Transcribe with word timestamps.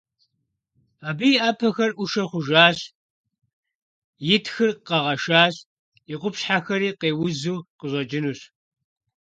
Абы 1.09 1.27
и 1.35 1.39
Ӏэпэхэр 1.41 1.91
Ӏушэ 1.97 2.23
хъужащ, 2.29 2.79
и 4.35 4.37
тхыр 4.43 4.71
къэгъэшащ, 4.87 5.55
и 6.11 6.15
къупщхьэхэри 6.21 6.89
къеузу 6.99 7.57
къыщӀэкӀынущ. 7.79 8.39